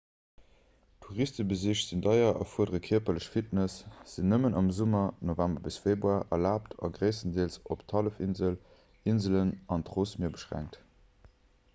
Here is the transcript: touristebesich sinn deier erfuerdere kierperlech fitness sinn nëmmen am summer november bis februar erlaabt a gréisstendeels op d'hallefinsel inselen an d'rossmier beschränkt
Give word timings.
touristebesich 1.05 1.81
sinn 1.89 1.99
deier 2.05 2.31
erfuerdere 2.45 2.79
kierperlech 2.87 3.27
fitness 3.33 3.75
sinn 4.13 4.27
nëmmen 4.31 4.57
am 4.61 4.71
summer 4.79 5.03
november 5.31 5.63
bis 5.67 5.77
februar 5.85 6.25
erlaabt 6.39 6.75
a 6.89 6.91
gréisstendeels 6.97 7.61
op 7.77 7.85
d'hallefinsel 7.93 8.59
inselen 9.13 9.53
an 9.77 9.85
d'rossmier 9.91 10.35
beschränkt 10.41 10.81